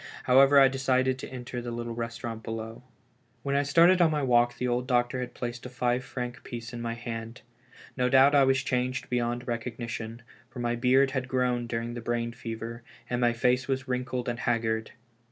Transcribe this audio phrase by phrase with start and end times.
[0.23, 2.81] However, I decided to enter the little restaurant below.
[3.43, 6.73] When I started on my walk, the old doctor had placed a five franc piece
[6.73, 7.41] in my hand.
[7.95, 12.31] No doubt I was changed beyond recognition, for my beard had grown during the brain
[12.31, 14.89] fever, and my face was wrinkled and haggard.